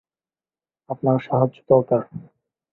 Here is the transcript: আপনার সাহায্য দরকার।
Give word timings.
আপনার 0.89 1.17
সাহায্য 1.19 1.57
দরকার। 1.69 2.01